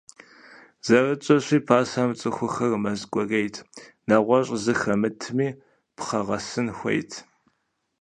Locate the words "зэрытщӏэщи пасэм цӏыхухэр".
0.85-2.73